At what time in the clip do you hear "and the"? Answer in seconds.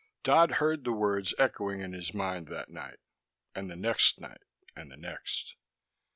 3.53-3.75, 4.75-4.97